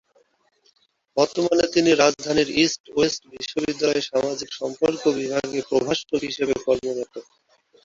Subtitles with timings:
[1.17, 7.13] বর্তমানে তিনি রাজধানীর ইস্ট ওয়েস্ট বিশ্ববিদ্যালয়ে সামাজিক সম্পর্ক বিভাগে প্রভাষক হিসেবে কর্মরত।